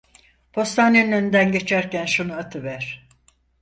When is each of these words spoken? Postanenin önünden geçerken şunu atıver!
Postanenin 0.53 1.11
önünden 1.11 1.51
geçerken 1.51 2.05
şunu 2.05 2.33
atıver! 2.33 3.07